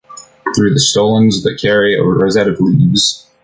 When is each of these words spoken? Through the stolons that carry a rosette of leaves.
Through 0.55 0.71
the 0.71 0.79
stolons 0.79 1.43
that 1.43 1.59
carry 1.61 1.93
a 1.93 2.01
rosette 2.01 2.47
of 2.47 2.59
leaves. 2.59 3.27